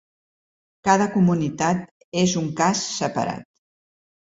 Cada 0.89 1.07
comunitat 1.17 1.85
és 2.23 2.35
un 2.43 2.49
cas 2.63 2.83
separat. 2.97 3.49